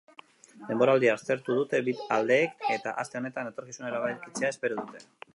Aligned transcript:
Denboraldia 0.69 1.11
aztertu 1.17 1.57
dute 1.57 1.81
bi 1.89 1.93
aldeek 2.15 2.65
eta 2.77 2.93
aste 3.03 3.19
honetan 3.21 3.51
etorkizuna 3.51 3.91
erabakitzea 3.93 4.49
espero 4.55 4.79
dute. 4.81 5.03